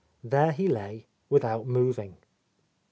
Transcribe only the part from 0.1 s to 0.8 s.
There he